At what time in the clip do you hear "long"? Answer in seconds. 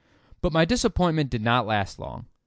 1.99-2.25